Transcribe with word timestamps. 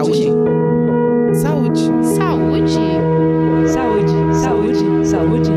Saúde. 0.00 0.32
Saúde. 1.34 1.80
Saúde. 2.16 2.72
Saúde. 3.68 4.14
Saúde. 4.32 5.06
Saúde. 5.06 5.50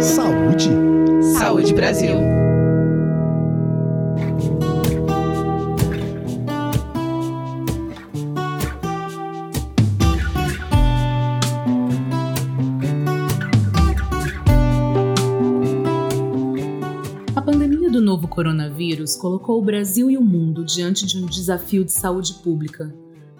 Saúde. 0.00 0.70
Saúde 1.38 1.74
Brasil. 1.74 2.16
A 17.34 17.42
pandemia 17.42 17.90
do 17.90 18.00
novo 18.00 18.26
coronavírus 18.26 19.16
colocou 19.16 19.58
o 19.58 19.62
Brasil 19.62 20.10
e 20.10 20.16
o 20.16 20.22
mundo 20.22 20.64
diante 20.64 21.04
de 21.04 21.22
um 21.22 21.26
desafio 21.26 21.84
de 21.84 21.92
saúde 21.92 22.32
pública, 22.42 22.90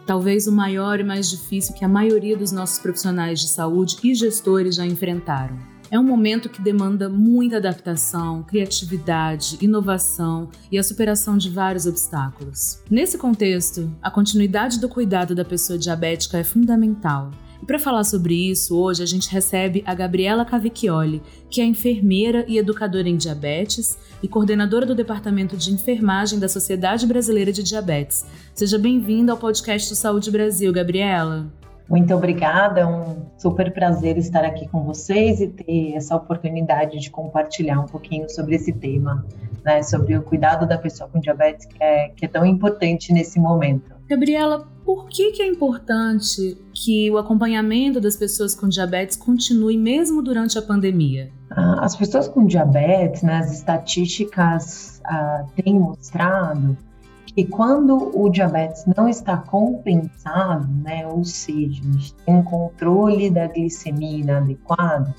talvez 0.06 0.46
o 0.46 0.52
maior 0.52 1.00
e 1.00 1.04
mais 1.04 1.28
difícil 1.28 1.74
que 1.74 1.84
a 1.84 1.88
maioria 1.88 2.36
dos 2.36 2.52
nossos 2.52 2.78
profissionais 2.78 3.40
de 3.40 3.48
saúde 3.48 3.96
e 4.02 4.14
gestores 4.14 4.76
já 4.76 4.86
enfrentaram. 4.86 5.58
É 5.90 5.98
um 5.98 6.04
momento 6.04 6.48
que 6.48 6.60
demanda 6.60 7.08
muita 7.08 7.58
adaptação, 7.58 8.42
criatividade, 8.42 9.56
inovação 9.60 10.48
e 10.70 10.78
a 10.78 10.82
superação 10.82 11.36
de 11.36 11.48
vários 11.48 11.86
obstáculos. 11.86 12.80
Nesse 12.90 13.16
contexto, 13.16 13.90
a 14.02 14.10
continuidade 14.10 14.80
do 14.80 14.88
cuidado 14.88 15.34
da 15.34 15.44
pessoa 15.44 15.78
diabética 15.78 16.38
é 16.38 16.44
fundamental. 16.44 17.30
E 17.62 17.66
para 17.66 17.78
falar 17.78 18.04
sobre 18.04 18.34
isso, 18.50 18.76
hoje 18.76 19.02
a 19.02 19.06
gente 19.06 19.30
recebe 19.30 19.82
a 19.86 19.94
Gabriela 19.94 20.44
Cavicchioli, 20.44 21.22
que 21.48 21.60
é 21.60 21.64
enfermeira 21.64 22.44
e 22.46 22.58
educadora 22.58 23.08
em 23.08 23.16
diabetes 23.16 23.98
e 24.22 24.28
coordenadora 24.28 24.84
do 24.84 24.94
Departamento 24.94 25.56
de 25.56 25.72
Enfermagem 25.72 26.38
da 26.38 26.48
Sociedade 26.48 27.06
Brasileira 27.06 27.52
de 27.52 27.62
Diabetes. 27.62 28.24
Seja 28.54 28.78
bem-vinda 28.78 29.32
ao 29.32 29.38
podcast 29.38 29.88
do 29.88 29.96
Saúde 29.96 30.30
Brasil, 30.30 30.72
Gabriela. 30.72 31.46
Muito 31.88 32.12
obrigada, 32.12 32.80
é 32.80 32.86
um 32.86 33.26
super 33.38 33.72
prazer 33.72 34.18
estar 34.18 34.44
aqui 34.44 34.66
com 34.66 34.82
vocês 34.82 35.40
e 35.40 35.46
ter 35.46 35.94
essa 35.94 36.16
oportunidade 36.16 36.98
de 36.98 37.10
compartilhar 37.10 37.78
um 37.78 37.86
pouquinho 37.86 38.28
sobre 38.28 38.56
esse 38.56 38.72
tema, 38.72 39.24
né, 39.64 39.84
sobre 39.84 40.16
o 40.16 40.22
cuidado 40.22 40.66
da 40.66 40.76
pessoa 40.76 41.08
com 41.08 41.20
diabetes, 41.20 41.64
que 41.64 41.80
é, 41.80 42.08
que 42.08 42.24
é 42.24 42.28
tão 42.28 42.44
importante 42.44 43.12
nesse 43.12 43.38
momento. 43.38 43.94
Gabriela, 44.08 44.66
por 44.84 45.06
que, 45.08 45.30
que 45.30 45.42
é 45.42 45.46
importante 45.46 46.58
que 46.76 47.10
o 47.10 47.16
acompanhamento 47.16 47.98
das 47.98 48.16
pessoas 48.16 48.54
com 48.54 48.68
diabetes 48.68 49.16
continue 49.16 49.78
mesmo 49.78 50.22
durante 50.22 50.58
a 50.58 50.62
pandemia? 50.62 51.30
Ah, 51.50 51.78
As 51.80 51.96
pessoas 51.96 52.28
com 52.28 52.44
diabetes, 52.44 53.22
né, 53.22 53.38
as 53.38 53.50
estatísticas 53.50 55.00
ah, 55.06 55.46
têm 55.56 55.80
mostrado 55.80 56.76
que 57.24 57.44
quando 57.44 58.12
o 58.14 58.28
diabetes 58.28 58.84
não 58.94 59.08
está 59.08 59.38
compensado, 59.38 60.68
né, 60.84 61.06
ou 61.06 61.24
seja, 61.24 61.80
a 61.80 61.92
gente 61.92 62.14
tem 62.14 62.34
um 62.34 62.42
controle 62.42 63.30
da 63.30 63.46
glicemia 63.46 64.18
inadequado, 64.18 65.14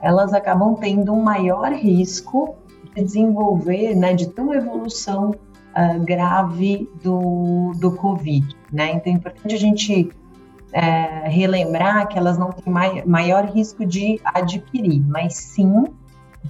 elas 0.00 0.34
acabam 0.34 0.74
tendo 0.74 1.12
um 1.14 1.22
maior 1.22 1.72
risco 1.72 2.56
de 2.94 3.02
desenvolver, 3.02 3.94
né, 3.94 4.12
de 4.12 4.28
ter 4.28 4.42
uma 4.42 4.56
evolução 4.56 5.34
ah, 5.74 5.96
grave 5.96 6.86
do, 7.02 7.72
do 7.80 7.92
Covid, 7.92 8.46
né? 8.70 8.92
Então 8.92 9.10
é 9.10 9.16
importante 9.16 9.54
a 9.54 9.58
gente 9.58 10.12
é, 10.72 11.28
relembrar 11.28 12.08
que 12.08 12.18
elas 12.18 12.38
não 12.38 12.50
têm 12.50 12.72
mai, 12.72 13.04
maior 13.04 13.44
risco 13.44 13.84
de 13.84 14.20
adquirir, 14.24 15.00
mas 15.06 15.34
sim 15.34 15.84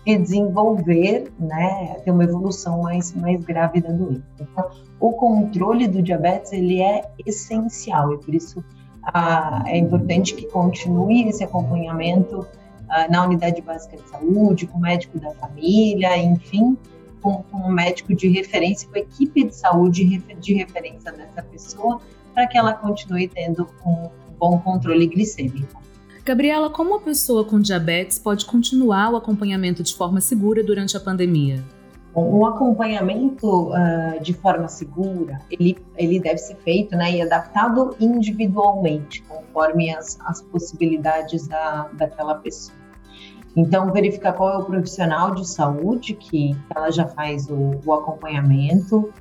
de 0.06 0.16
desenvolver, 0.16 1.30
né, 1.38 1.96
ter 2.04 2.10
uma 2.10 2.24
evolução 2.24 2.82
mais, 2.82 3.12
mais 3.14 3.44
grave 3.44 3.80
da 3.80 3.90
doença. 3.90 4.22
Então, 4.40 4.70
o 4.98 5.12
controle 5.12 5.86
do 5.86 6.00
diabetes 6.02 6.52
ele 6.52 6.80
é 6.80 7.10
essencial 7.26 8.14
e 8.14 8.18
por 8.18 8.34
isso 8.34 8.64
ah, 9.04 9.62
é 9.66 9.76
importante 9.76 10.34
que 10.34 10.46
continue 10.46 11.28
esse 11.28 11.44
acompanhamento 11.44 12.46
ah, 12.88 13.06
na 13.08 13.24
unidade 13.24 13.60
básica 13.60 13.96
de 13.96 14.08
saúde, 14.08 14.66
com 14.66 14.78
o 14.78 14.80
médico 14.80 15.18
da 15.18 15.30
família, 15.32 16.16
enfim, 16.16 16.77
com, 17.20 17.42
com 17.42 17.58
um 17.58 17.70
médico 17.70 18.14
de 18.14 18.28
referência, 18.28 18.88
com 18.88 18.96
a 18.96 19.00
equipe 19.00 19.44
de 19.44 19.55
saúde 19.55 20.05
de 20.18 20.55
referência 20.55 21.12
dessa 21.12 21.42
pessoa, 21.42 22.00
para 22.34 22.46
que 22.46 22.56
ela 22.56 22.72
continue 22.72 23.28
tendo 23.28 23.68
um 23.84 24.08
bom 24.38 24.58
controle 24.58 25.06
glicêmico. 25.06 25.80
Gabriela, 26.24 26.70
como 26.70 26.90
uma 26.90 27.00
pessoa 27.00 27.44
com 27.44 27.60
diabetes 27.60 28.18
pode 28.18 28.46
continuar 28.46 29.12
o 29.12 29.16
acompanhamento 29.16 29.82
de 29.82 29.94
forma 29.94 30.20
segura 30.20 30.62
durante 30.62 30.96
a 30.96 31.00
pandemia? 31.00 31.62
Bom, 32.14 32.30
o 32.30 32.46
acompanhamento 32.46 33.70
uh, 33.70 34.20
de 34.20 34.34
forma 34.34 34.68
segura, 34.68 35.40
ele, 35.50 35.78
ele 35.96 36.20
deve 36.20 36.38
ser 36.38 36.56
feito 36.56 36.94
né, 36.94 37.10
e 37.12 37.22
adaptado 37.22 37.96
individualmente, 37.98 39.22
conforme 39.22 39.94
as, 39.94 40.18
as 40.26 40.42
possibilidades 40.42 41.48
da, 41.48 41.88
daquela 41.94 42.34
pessoa. 42.34 42.76
Então, 43.56 43.92
verificar 43.92 44.32
qual 44.34 44.50
é 44.52 44.58
o 44.58 44.64
profissional 44.64 45.34
de 45.34 45.46
saúde 45.48 46.14
que 46.14 46.56
ela 46.74 46.90
já 46.90 47.06
faz 47.06 47.48
o, 47.48 47.80
o 47.84 47.92
acompanhamento, 47.92 49.12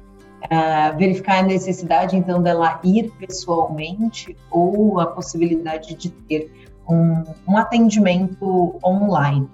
uh, 0.46 0.97
verificar 0.97 1.40
a 1.40 1.44
necessidade, 1.44 2.16
então, 2.16 2.41
dela 2.41 2.79
ir 2.84 3.12
pessoalmente 3.19 4.35
ou 4.50 5.00
a 5.00 5.06
possibilidade 5.07 5.94
de 5.96 6.09
ter 6.09 6.52
um, 6.88 7.24
um 7.47 7.57
atendimento 7.57 8.79
online. 8.84 9.47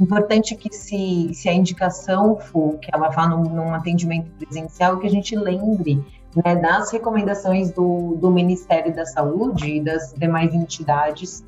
Importante 0.00 0.56
que 0.56 0.74
se, 0.74 1.32
se 1.32 1.48
a 1.48 1.52
indicação 1.52 2.36
for 2.36 2.78
que 2.78 2.90
ela 2.92 3.08
vá 3.10 3.28
num, 3.28 3.44
num 3.44 3.72
atendimento 3.72 4.28
presencial, 4.32 4.98
que 4.98 5.06
a 5.06 5.10
gente 5.10 5.36
lembre 5.36 6.04
né, 6.44 6.56
das 6.56 6.90
recomendações 6.90 7.70
do, 7.70 8.16
do 8.16 8.30
Ministério 8.30 8.94
da 8.94 9.06
Saúde 9.06 9.76
e 9.76 9.80
das 9.80 10.12
demais 10.14 10.52
entidades 10.52 11.44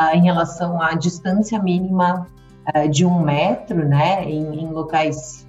uh, 0.00 0.14
em 0.14 0.22
relação 0.22 0.80
à 0.80 0.94
distância 0.94 1.60
mínima 1.60 2.26
uh, 2.74 2.88
de 2.88 3.04
um 3.04 3.20
metro, 3.20 3.88
né, 3.88 4.24
em, 4.24 4.60
em 4.60 4.70
locais 4.70 5.47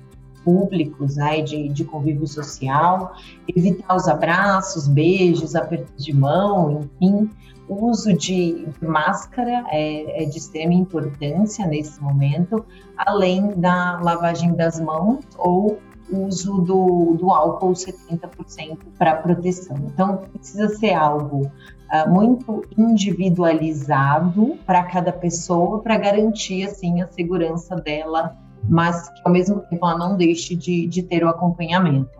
públicos, 0.49 1.15
né, 1.15 1.41
de, 1.41 1.69
de 1.69 1.83
convívio 1.83 2.27
social, 2.27 3.13
evitar 3.55 3.95
os 3.95 4.07
abraços, 4.07 4.87
beijos, 4.87 5.55
apertos 5.55 6.03
de 6.03 6.11
mão, 6.11 6.87
enfim, 6.99 7.29
o 7.67 7.85
uso 7.85 8.13
de 8.13 8.67
máscara 8.81 9.63
é, 9.69 10.23
é, 10.23 10.25
de 10.25 10.37
extrema 10.39 10.73
importância 10.73 11.67
nesse 11.67 12.01
momento, 12.01 12.65
além 12.97 13.51
da 13.51 13.99
lavagem 14.01 14.55
das 14.55 14.79
mãos 14.79 15.23
ou 15.37 15.77
uso 16.11 16.61
do, 16.61 17.15
do 17.19 17.31
álcool 17.31 17.73
70% 17.73 18.79
para 18.97 19.17
proteção. 19.17 19.77
Então, 19.93 20.17
precisa 20.33 20.69
ser 20.69 20.93
algo 20.93 21.45
uh, 21.45 22.09
muito 22.09 22.63
individualizado 22.75 24.57
para 24.65 24.83
cada 24.85 25.13
pessoa, 25.13 25.79
para 25.79 25.95
garantir 25.99 26.65
assim 26.65 27.03
a 27.03 27.07
segurança 27.07 27.75
dela, 27.75 28.35
mas 28.67 29.09
que 29.09 29.21
ao 29.25 29.31
mesmo 29.31 29.59
tempo 29.61 29.85
ela 29.85 29.97
não 29.97 30.17
deixe 30.17 30.55
de, 30.55 30.87
de 30.87 31.03
ter 31.03 31.23
o 31.23 31.29
acompanhamento. 31.29 32.19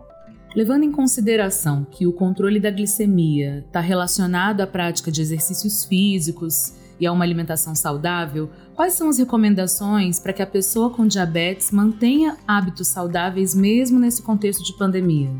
Levando 0.54 0.82
em 0.82 0.90
consideração 0.90 1.86
que 1.88 2.06
o 2.06 2.12
controle 2.12 2.58
da 2.58 2.70
glicemia 2.70 3.64
está 3.66 3.78
relacionado 3.78 4.60
à 4.60 4.66
prática 4.66 5.10
de 5.10 5.22
exercícios 5.22 5.84
físicos 5.84 6.74
e 6.98 7.06
a 7.06 7.12
uma 7.12 7.24
alimentação 7.24 7.74
saudável, 7.74 8.50
quais 8.74 8.94
são 8.94 9.08
as 9.08 9.18
recomendações 9.18 10.18
para 10.18 10.32
que 10.32 10.42
a 10.42 10.46
pessoa 10.46 10.90
com 10.90 11.06
diabetes 11.06 11.70
mantenha 11.70 12.36
hábitos 12.48 12.88
saudáveis 12.88 13.54
mesmo 13.54 13.98
nesse 14.00 14.22
contexto 14.22 14.64
de 14.64 14.76
pandemia? 14.76 15.30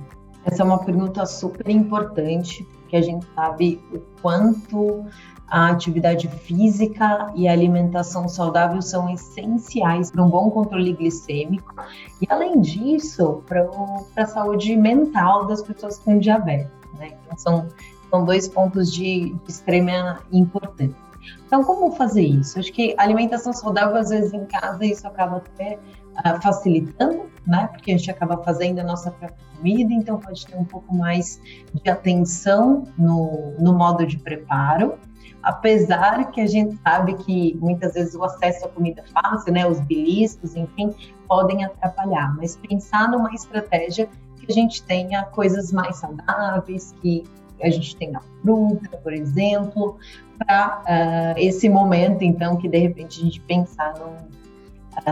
Essa 0.44 0.62
é 0.62 0.64
uma 0.64 0.78
pergunta 0.78 1.26
super 1.26 1.68
importante, 1.68 2.64
porque 2.80 2.96
a 2.96 3.02
gente 3.02 3.26
sabe 3.34 3.80
o 3.92 3.98
quanto 4.22 5.04
a 5.50 5.68
atividade 5.70 6.28
física 6.28 7.32
e 7.34 7.48
a 7.48 7.52
alimentação 7.52 8.28
saudável 8.28 8.80
são 8.80 9.12
essenciais 9.12 10.08
para 10.10 10.22
um 10.22 10.30
bom 10.30 10.48
controle 10.48 10.92
glicêmico 10.92 11.74
e, 12.22 12.26
além 12.30 12.60
disso, 12.60 13.42
para 13.46 13.68
a 14.16 14.26
saúde 14.26 14.76
mental 14.76 15.46
das 15.46 15.60
pessoas 15.60 15.98
com 15.98 16.20
diabetes. 16.20 16.70
Né? 16.96 17.14
Então, 17.26 17.36
são, 17.36 17.68
são 18.08 18.24
dois 18.24 18.46
pontos 18.46 18.92
de, 18.92 19.34
de 19.34 19.50
extrema 19.50 20.20
importância. 20.30 21.10
Então, 21.44 21.64
como 21.64 21.90
fazer 21.96 22.22
isso? 22.22 22.58
Acho 22.58 22.72
que 22.72 22.94
alimentação 22.96 23.52
saudável, 23.52 23.96
às 23.96 24.10
vezes, 24.10 24.32
em 24.32 24.44
casa, 24.46 24.84
isso 24.86 25.06
acaba 25.06 25.38
até 25.38 25.78
uh, 26.24 26.40
facilitando, 26.40 27.24
né? 27.44 27.68
Porque 27.72 27.90
a 27.90 27.96
gente 27.98 28.08
acaba 28.08 28.36
fazendo 28.38 28.78
a 28.78 28.84
nossa 28.84 29.10
própria 29.10 29.44
comida, 29.56 29.92
então 29.92 30.18
pode 30.18 30.46
ter 30.46 30.56
um 30.56 30.64
pouco 30.64 30.94
mais 30.94 31.40
de 31.74 31.90
atenção 31.90 32.84
no, 32.96 33.52
no 33.58 33.76
modo 33.76 34.06
de 34.06 34.16
preparo 34.16 34.94
apesar 35.42 36.30
que 36.30 36.40
a 36.40 36.46
gente 36.46 36.76
sabe 36.82 37.14
que 37.14 37.56
muitas 37.60 37.94
vezes 37.94 38.14
o 38.14 38.22
acesso 38.24 38.66
à 38.66 38.68
comida 38.68 39.04
fácil, 39.12 39.52
né, 39.52 39.66
os 39.66 39.80
beliscos, 39.80 40.54
enfim, 40.54 40.92
podem 41.28 41.64
atrapalhar, 41.64 42.36
mas 42.36 42.56
pensar 42.56 43.08
numa 43.10 43.32
estratégia 43.32 44.08
que 44.36 44.46
a 44.50 44.52
gente 44.52 44.82
tenha 44.82 45.24
coisas 45.24 45.72
mais 45.72 45.96
saudáveis, 45.96 46.94
que 47.00 47.24
a 47.62 47.70
gente 47.70 47.96
tenha 47.96 48.20
fruta, 48.42 48.96
por 48.98 49.12
exemplo, 49.12 49.98
para 50.38 50.82
uh, 50.82 51.38
esse 51.38 51.68
momento, 51.68 52.22
então, 52.22 52.56
que 52.56 52.68
de 52.68 52.78
repente 52.78 53.20
a 53.20 53.24
gente 53.24 53.40
pensar 53.42 53.94
num, 53.98 54.16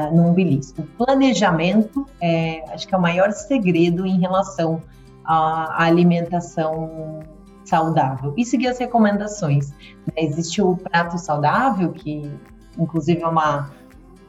uh, 0.01 0.17
num 0.17 0.33
belisco. 0.33 0.83
Planejamento, 0.97 2.07
é, 2.21 2.65
acho 2.73 2.89
que 2.89 2.95
é 2.95 2.99
o 2.99 3.01
maior 3.01 3.33
segredo 3.33 4.07
em 4.07 4.19
relação 4.19 4.83
à 5.25 5.85
alimentação 5.85 7.21
saudável 7.69 8.35
e 8.37 8.45
seguir 8.45 8.69
as 8.69 8.79
recomendações. 8.79 9.73
Existe 10.17 10.63
o 10.63 10.77
prato 10.77 11.19
saudável, 11.19 11.93
que 11.93 12.31
inclusive 12.79 13.23
é 13.23 13.27
uma, 13.27 13.71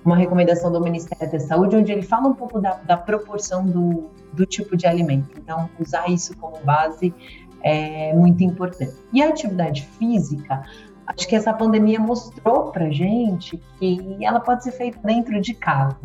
uma 0.04 0.16
recomendação 0.16 0.72
do 0.72 0.82
Ministério 0.82 1.32
da 1.32 1.40
Saúde, 1.40 1.76
onde 1.76 1.92
ele 1.92 2.02
fala 2.02 2.28
um 2.28 2.34
pouco 2.34 2.60
da, 2.60 2.76
da 2.76 2.98
proporção 2.98 3.66
do, 3.66 4.10
do 4.34 4.46
tipo 4.46 4.76
de 4.76 4.86
alimento. 4.86 5.40
Então, 5.40 5.70
usar 5.80 6.10
isso 6.10 6.36
como 6.38 6.60
base 6.64 7.14
é 7.62 8.14
muito 8.14 8.44
importante. 8.44 8.96
E 9.14 9.22
a 9.22 9.30
atividade 9.30 9.86
física, 9.98 10.64
acho 11.08 11.28
que 11.28 11.36
essa 11.36 11.54
pandemia 11.54 12.00
mostrou 12.00 12.72
para 12.72 12.90
gente 12.90 13.60
que 13.78 14.18
ela 14.22 14.40
pode 14.40 14.64
ser 14.64 14.72
feita 14.72 15.00
dentro 15.04 15.40
de 15.42 15.54
casa. 15.54 16.00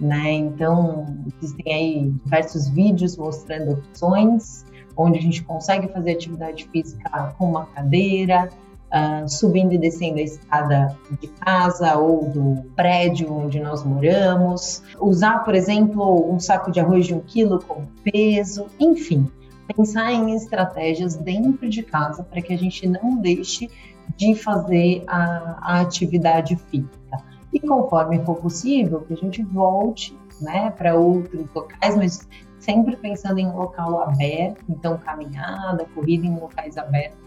Né? 0.00 0.32
Então, 0.32 1.06
existem 1.40 1.72
aí 1.72 2.10
diversos 2.24 2.68
vídeos 2.68 3.16
mostrando 3.16 3.72
opções 3.74 4.64
onde 4.96 5.18
a 5.18 5.22
gente 5.22 5.42
consegue 5.42 5.88
fazer 5.88 6.12
atividade 6.12 6.68
física 6.72 7.34
com 7.38 7.50
uma 7.50 7.66
cadeira, 7.66 8.48
uh, 8.94 9.28
subindo 9.28 9.72
e 9.72 9.78
descendo 9.78 10.18
a 10.18 10.22
escada 10.22 10.98
de 11.20 11.28
casa 11.28 11.96
ou 11.96 12.28
do 12.28 12.62
prédio 12.76 13.32
onde 13.32 13.60
nós 13.60 13.84
moramos, 13.84 14.82
usar, 15.00 15.44
por 15.44 15.54
exemplo, 15.54 16.32
um 16.32 16.38
saco 16.38 16.70
de 16.70 16.80
arroz 16.80 17.06
de 17.06 17.14
um 17.14 17.20
quilo 17.20 17.62
como 17.62 17.88
peso, 18.04 18.66
enfim, 18.78 19.28
pensar 19.76 20.12
em 20.12 20.34
estratégias 20.34 21.16
dentro 21.16 21.68
de 21.68 21.82
casa 21.82 22.22
para 22.22 22.40
que 22.40 22.52
a 22.52 22.58
gente 22.58 22.86
não 22.86 23.16
deixe 23.16 23.70
de 24.16 24.34
fazer 24.34 25.02
a, 25.06 25.58
a 25.60 25.80
atividade 25.80 26.56
física. 26.70 27.22
E 27.52 27.60
conforme 27.60 28.22
for 28.24 28.36
possível, 28.36 29.00
que 29.00 29.14
a 29.14 29.16
gente 29.16 29.42
volte 29.42 30.16
né, 30.40 30.70
para 30.76 30.94
outros 30.94 31.46
locais, 31.54 31.96
mas 31.96 32.28
sempre 32.64 32.96
pensando 32.96 33.38
em 33.38 33.50
local 33.50 34.02
aberto, 34.02 34.64
então 34.68 34.96
caminhada, 34.98 35.86
corrida 35.94 36.26
em 36.26 36.34
locais 36.34 36.76
abertos 36.76 37.24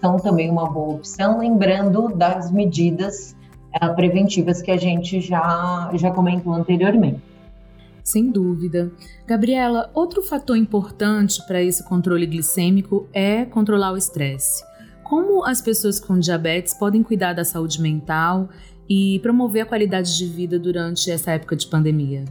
são 0.00 0.18
também 0.18 0.50
uma 0.50 0.70
boa 0.70 0.94
opção, 0.94 1.38
lembrando 1.38 2.08
das 2.14 2.50
medidas 2.50 3.36
uh, 3.82 3.94
preventivas 3.94 4.62
que 4.62 4.70
a 4.70 4.76
gente 4.76 5.20
já, 5.20 5.90
já 5.94 6.10
comentou 6.10 6.52
anteriormente. 6.52 7.20
Sem 8.04 8.30
dúvida. 8.30 8.92
Gabriela, 9.26 9.90
outro 9.92 10.22
fator 10.22 10.56
importante 10.56 11.44
para 11.46 11.60
esse 11.60 11.82
controle 11.82 12.26
glicêmico 12.26 13.08
é 13.12 13.44
controlar 13.44 13.92
o 13.92 13.96
estresse. 13.96 14.62
Como 15.02 15.44
as 15.44 15.60
pessoas 15.60 15.98
com 15.98 16.18
diabetes 16.18 16.74
podem 16.74 17.02
cuidar 17.02 17.32
da 17.32 17.44
saúde 17.44 17.80
mental 17.80 18.48
e 18.88 19.18
promover 19.20 19.62
a 19.62 19.66
qualidade 19.66 20.16
de 20.16 20.26
vida 20.26 20.58
durante 20.58 21.10
essa 21.10 21.32
época 21.32 21.56
de 21.56 21.66
pandemia? 21.66 22.24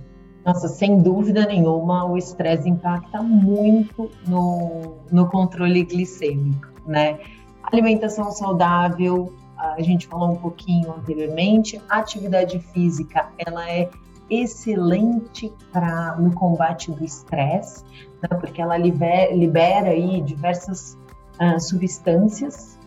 Nossa, 0.45 0.67
sem 0.67 1.01
dúvida 1.01 1.45
nenhuma, 1.47 2.05
o 2.05 2.17
estresse 2.17 2.69
impacta 2.69 3.21
muito 3.21 4.11
no, 4.27 4.93
no 5.11 5.27
controle 5.27 5.83
glicêmico, 5.83 6.67
né? 6.85 7.19
Alimentação 7.63 8.31
saudável, 8.31 9.33
a 9.57 9.81
gente 9.81 10.05
falou 10.05 10.31
um 10.31 10.35
pouquinho 10.35 10.93
anteriormente, 10.93 11.81
atividade 11.89 12.59
física, 12.59 13.27
ela 13.39 13.67
é 13.69 13.89
excelente 14.29 15.51
para 15.71 16.15
no 16.17 16.31
combate 16.33 16.91
do 16.91 17.03
estresse, 17.03 17.83
né? 18.21 18.37
porque 18.39 18.61
ela 18.61 18.77
libera, 18.77 19.33
libera 19.33 19.89
aí 19.89 20.21
diversas 20.21 20.97
uh, 21.41 21.59
substâncias 21.59 22.77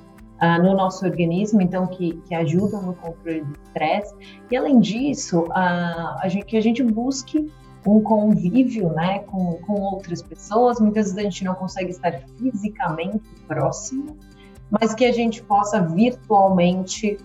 uh, 0.42 0.62
no 0.62 0.74
nosso 0.74 1.04
organismo, 1.04 1.60
então 1.60 1.86
que, 1.86 2.14
que 2.26 2.34
ajudam 2.34 2.82
no 2.82 2.94
controle 2.94 3.42
do 3.42 3.58
estresse. 3.64 4.14
E 4.50 4.56
além 4.56 4.80
disso, 4.80 5.42
uh, 5.42 6.18
a 6.20 6.28
gente, 6.28 6.46
que 6.46 6.56
a 6.56 6.60
gente 6.60 6.82
busque 6.82 7.50
um 7.86 8.02
convívio 8.02 8.90
né, 8.90 9.20
com, 9.20 9.54
com 9.66 9.80
outras 9.80 10.22
pessoas. 10.22 10.80
Muitas 10.80 11.06
vezes 11.06 11.18
a 11.18 11.22
gente 11.22 11.44
não 11.44 11.54
consegue 11.54 11.90
estar 11.90 12.20
fisicamente 12.36 13.24
próximo, 13.46 14.16
mas 14.70 14.94
que 14.94 15.04
a 15.04 15.12
gente 15.12 15.42
possa 15.42 15.80
virtualmente 15.80 17.18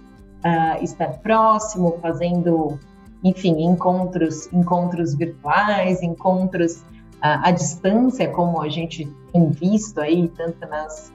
uh, 0.46 0.84
estar 0.84 1.20
próximo, 1.20 1.98
fazendo, 2.02 2.80
enfim, 3.24 3.64
encontros, 3.64 4.52
encontros 4.54 5.16
virtuais, 5.16 6.02
encontros 6.02 6.78
uh, 6.78 7.42
à 7.44 7.52
distância, 7.52 8.30
como 8.30 8.62
a 8.62 8.70
gente 8.70 9.06
tem 9.32 9.50
visto 9.50 10.00
aí, 10.00 10.30
tanto 10.30 10.68
nas, 10.68 11.12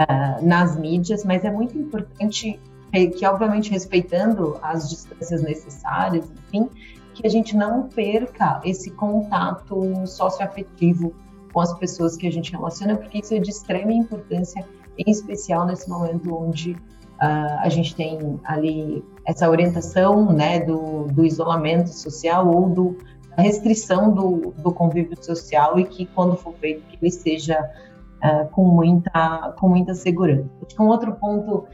uh, 0.00 0.44
nas 0.44 0.76
mídias, 0.76 1.24
mas 1.24 1.44
é 1.44 1.50
muito 1.50 1.76
importante 1.76 2.60
que, 3.18 3.26
obviamente, 3.26 3.70
respeitando 3.70 4.58
as 4.62 4.88
distâncias 4.88 5.42
necessárias, 5.42 6.30
enfim, 6.30 6.70
que 7.14 7.26
a 7.26 7.30
gente 7.30 7.56
não 7.56 7.88
perca 7.88 8.60
esse 8.64 8.90
contato 8.90 10.06
socioafetivo 10.06 11.14
com 11.52 11.60
as 11.60 11.72
pessoas 11.78 12.16
que 12.16 12.26
a 12.26 12.32
gente 12.32 12.52
relaciona, 12.52 12.96
porque 12.96 13.18
isso 13.18 13.34
é 13.34 13.38
de 13.38 13.50
extrema 13.50 13.92
importância, 13.92 14.64
em 14.98 15.10
especial 15.10 15.66
nesse 15.66 15.88
momento 15.88 16.34
onde 16.34 16.72
uh, 16.72 17.58
a 17.60 17.68
gente 17.68 17.94
tem 17.94 18.38
ali 18.44 19.04
essa 19.24 19.48
orientação 19.48 20.32
né, 20.32 20.60
do, 20.60 21.04
do 21.04 21.24
isolamento 21.24 21.88
social 21.88 22.46
ou 22.48 22.68
do, 22.68 22.98
da 23.34 23.42
restrição 23.42 24.12
do, 24.12 24.52
do 24.58 24.72
convívio 24.72 25.22
social 25.22 25.78
e 25.78 25.84
que, 25.84 26.06
quando 26.06 26.36
for 26.36 26.54
feito, 26.54 26.82
que 26.86 26.98
ele 27.00 27.10
seja 27.10 27.58
uh, 28.22 28.48
com, 28.50 28.64
muita, 28.64 29.54
com 29.58 29.68
muita 29.68 29.94
segurança. 29.94 30.48
Um 30.78 30.86
outro 30.86 31.14
ponto 31.14 31.66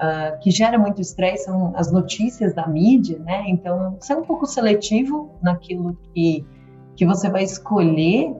uh, 0.00 0.38
que 0.40 0.50
gera 0.50 0.78
muito 0.78 1.00
estresse 1.00 1.44
são 1.44 1.72
as 1.76 1.90
notícias 1.90 2.54
da 2.54 2.66
mídia, 2.66 3.18
né? 3.18 3.44
Então, 3.46 3.96
ser 4.00 4.16
um 4.16 4.22
pouco 4.22 4.46
seletivo 4.46 5.30
naquilo 5.42 5.96
que, 6.12 6.44
que 6.96 7.06
você 7.06 7.28
vai 7.28 7.42
escolher 7.42 8.34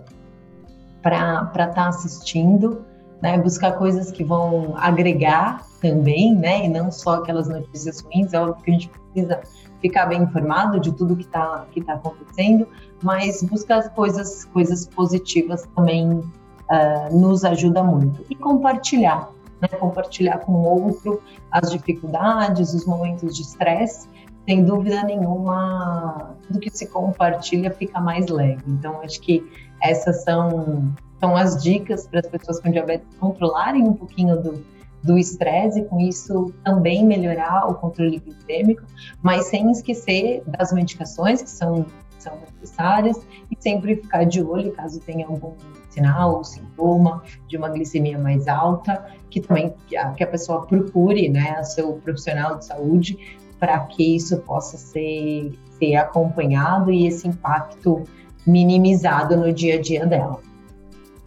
para 1.02 1.50
estar 1.52 1.68
tá 1.68 1.88
assistindo, 1.88 2.84
né? 3.22 3.38
Buscar 3.38 3.72
coisas 3.72 4.10
que 4.10 4.24
vão 4.24 4.74
agregar 4.76 5.64
também, 5.80 6.34
né? 6.34 6.66
E 6.66 6.68
não 6.68 6.90
só 6.90 7.16
aquelas 7.16 7.48
notícias 7.48 8.00
ruins. 8.00 8.32
É 8.32 8.40
óbvio 8.40 8.64
que 8.64 8.70
a 8.70 8.74
gente 8.74 8.88
precisa 8.88 9.40
ficar 9.80 10.06
bem 10.06 10.22
informado 10.22 10.78
de 10.78 10.92
tudo 10.92 11.16
que 11.16 11.24
está 11.24 11.66
que 11.72 11.80
tá 11.82 11.94
acontecendo, 11.94 12.68
mas 13.02 13.42
buscar 13.42 13.88
coisas, 13.90 14.44
coisas 14.46 14.86
positivas 14.86 15.66
também 15.74 16.22
uh, 16.70 17.16
nos 17.16 17.44
ajuda 17.44 17.82
muito. 17.82 18.24
E 18.30 18.34
compartilhar, 18.34 19.30
né, 19.60 19.68
compartilhar 19.68 20.38
com 20.38 20.52
o 20.52 20.84
outro 20.84 21.22
as 21.50 21.70
dificuldades, 21.70 22.72
os 22.72 22.86
momentos 22.86 23.34
de 23.34 23.42
estresse, 23.42 24.08
sem 24.48 24.64
dúvida 24.64 25.02
nenhuma, 25.02 26.34
do 26.48 26.58
que 26.58 26.70
se 26.70 26.86
compartilha 26.86 27.70
fica 27.70 28.00
mais 28.00 28.28
leve. 28.28 28.62
Então, 28.66 29.00
acho 29.02 29.20
que 29.20 29.44
essas 29.82 30.24
são, 30.24 30.92
são 31.18 31.36
as 31.36 31.62
dicas 31.62 32.06
para 32.06 32.20
as 32.20 32.26
pessoas 32.26 32.60
com 32.60 32.70
diabetes 32.70 33.06
controlarem 33.18 33.82
um 33.84 33.92
pouquinho 33.92 34.40
do, 34.40 34.64
do 35.02 35.18
estresse 35.18 35.82
com 35.84 36.00
isso 36.00 36.52
também 36.64 37.04
melhorar 37.04 37.68
o 37.68 37.74
controle 37.74 38.18
glicêmico, 38.18 38.82
mas 39.22 39.46
sem 39.46 39.70
esquecer 39.70 40.42
das 40.46 40.72
medicações 40.72 41.42
que 41.42 41.50
são, 41.50 41.86
são 42.22 42.38
necessárias 42.60 43.20
e 43.50 43.56
sempre 43.58 43.96
ficar 43.96 44.24
de 44.24 44.42
olho 44.42 44.72
caso 44.72 45.00
tenha 45.00 45.26
algum 45.26 45.54
sinal 45.88 46.36
ou 46.36 46.44
sintoma 46.44 47.22
de 47.48 47.56
uma 47.56 47.68
glicemia 47.68 48.18
mais 48.18 48.46
alta, 48.48 49.04
que 49.28 49.40
também 49.40 49.74
que 49.86 49.96
a, 49.96 50.26
pessoa 50.26 50.66
procure 50.66 51.28
né, 51.28 51.62
seu 51.64 51.94
profissional 51.94 52.58
de 52.58 52.66
saúde 52.66 53.38
para 53.58 53.78
que 53.80 54.16
isso 54.16 54.38
possa 54.38 54.76
ser, 54.76 55.52
ser 55.78 55.96
acompanhado 55.96 56.90
e 56.90 57.06
esse 57.06 57.28
impacto 57.28 58.04
minimizado 58.46 59.36
no 59.36 59.52
dia 59.52 59.74
a 59.74 59.80
dia 59.80 60.06
dela. 60.06 60.40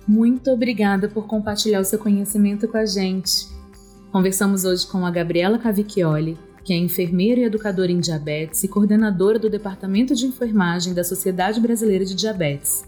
Muito 0.08 0.50
obrigada 0.52 1.08
por 1.08 1.28
compartilhar 1.28 1.80
o 1.80 1.86
seu 1.86 2.00
conhecimento 2.00 2.68
com 2.68 2.78
a 2.78 2.86
gente. 2.86 3.48
Conversamos 4.12 4.66
hoje 4.66 4.86
com 4.86 5.06
a 5.06 5.12
Gabriela 5.12 5.58
Cavicchioli, 5.58 6.38
que 6.64 6.74
é 6.74 6.78
enfermeira 6.78 7.42
e 7.42 7.44
educadora 7.44 7.92
em 7.92 8.00
diabetes 8.00 8.64
e 8.64 8.68
coordenadora 8.68 9.38
do 9.38 9.50
Departamento 9.50 10.16
de 10.16 10.26
Enfermagem 10.26 10.94
da 10.94 11.04
Sociedade 11.04 11.60
Brasileira 11.60 12.06
de 12.06 12.16
Diabetes. 12.16 12.84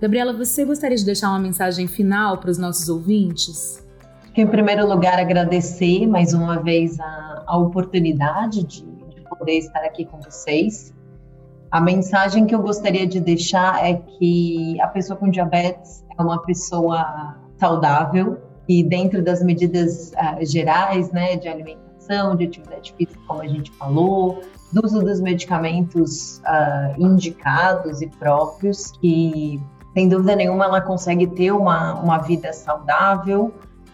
Gabriela, 0.00 0.32
você 0.32 0.64
gostaria 0.64 0.96
de 0.96 1.04
deixar 1.04 1.28
uma 1.28 1.38
mensagem 1.38 1.86
final 1.86 2.38
para 2.38 2.50
os 2.50 2.58
nossos 2.58 2.88
ouvintes? 2.88 3.84
Em 4.34 4.46
primeiro 4.46 4.88
lugar, 4.88 5.18
agradecer 5.18 6.06
mais 6.06 6.32
uma 6.32 6.62
vez 6.62 6.98
a, 7.00 7.44
a 7.46 7.58
oportunidade 7.58 8.64
de, 8.64 8.82
de 8.84 9.20
poder 9.28 9.58
estar 9.58 9.80
aqui 9.80 10.04
com 10.04 10.20
vocês. 10.20 10.94
A 11.70 11.80
mensagem 11.80 12.46
que 12.46 12.54
eu 12.54 12.62
gostaria 12.62 13.06
de 13.06 13.20
deixar 13.20 13.84
é 13.84 13.94
que 13.94 14.80
a 14.80 14.86
pessoa 14.86 15.18
com 15.18 15.28
diabetes 15.28 16.04
é 16.16 16.22
uma 16.22 16.40
pessoa 16.42 17.36
saudável 17.58 18.38
e 18.68 18.82
dentro 18.82 19.22
das 19.22 19.42
medidas 19.42 20.12
uh, 20.12 20.44
gerais, 20.46 21.10
né, 21.10 21.36
de 21.36 21.48
alimentação, 21.48 21.87
de 22.36 22.44
atividade 22.44 22.94
física, 22.96 23.20
como 23.26 23.42
a 23.42 23.46
gente 23.46 23.70
falou, 23.72 24.42
do 24.72 24.84
uso 24.84 25.00
dos 25.00 25.20
medicamentos 25.20 26.38
uh, 26.38 27.00
indicados 27.00 28.00
e 28.02 28.06
próprios, 28.06 28.90
que 28.92 29.60
sem 29.94 30.08
dúvida 30.08 30.36
nenhuma 30.36 30.64
ela 30.64 30.80
consegue 30.80 31.26
ter 31.26 31.52
uma, 31.52 31.94
uma 31.94 32.18
vida 32.18 32.52
saudável 32.52 33.52